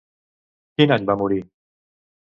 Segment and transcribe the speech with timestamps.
[0.79, 1.41] Quin any va morir?